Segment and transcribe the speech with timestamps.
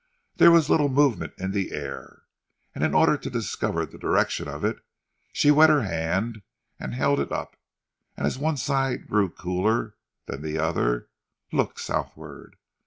[0.37, 2.23] There was little movement in the air,
[2.73, 4.77] and in order to discover the direction of it
[5.31, 6.41] she wet her hand
[6.79, 7.55] and held it up,
[8.17, 9.93] and as one side grew cooler
[10.25, 11.09] than the other,
[11.53, 12.55] looked southward.